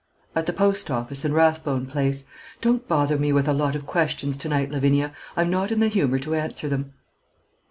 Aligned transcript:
"At 0.35 0.47
the 0.47 0.53
Post 0.53 0.89
office 0.89 1.23
in 1.25 1.31
Rathbone 1.31 1.85
Place. 1.85 2.23
Don't 2.59 2.87
bother 2.87 3.19
me 3.19 3.31
with 3.31 3.47
a 3.47 3.53
lot 3.53 3.75
of 3.75 3.85
questions 3.85 4.35
to 4.37 4.49
night 4.49 4.71
Lavinia; 4.71 5.13
I'm 5.37 5.51
not 5.51 5.69
in 5.69 5.79
the 5.79 5.89
humour 5.89 6.17
to 6.17 6.33
answer 6.33 6.67
them." 6.67 6.93